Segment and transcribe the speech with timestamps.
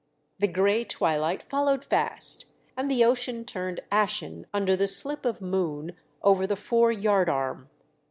[0.39, 5.95] The grey twilight followed fast, and the ocean turned ashen under the slip of moon
[6.23, 7.69] over the fore yard arm.